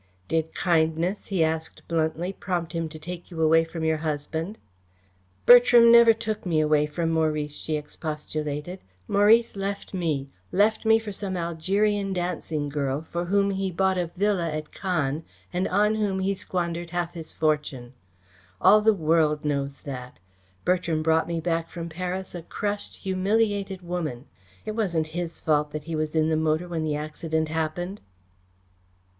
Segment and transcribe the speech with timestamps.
[0.27, 4.57] "Did kindness," he asked bluntly, "prompt him to take you away from your husband?"
[5.45, 8.79] "Bertram never took me away from Maurice," she expostulated.
[9.07, 14.09] "Maurice left me left me for some Algerian dancing girl, for whom he bought a
[14.17, 17.93] villa at Cannes and on whom he squandered half his fortune.
[18.59, 20.17] All the world knows that.
[20.65, 24.25] Bertram brought me back from Paris a crushed, humiliated woman.
[24.65, 28.01] It wasn't his fault that he was in the motor when the accident happened."